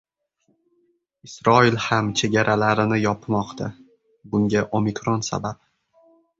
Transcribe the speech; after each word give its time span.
Isroil 1.27 1.77
ham 1.89 2.09
chegaralarini 2.23 2.99
yopmoqda. 3.03 3.69
Bunga 4.35 4.67
"Omikron" 4.81 5.27
sabab 5.33 5.65